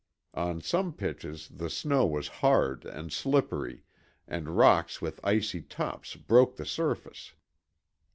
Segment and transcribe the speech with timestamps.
[0.33, 3.83] On some pitches the snow was hard and slippery,
[4.27, 7.35] and rocks with icy tops broke the surface.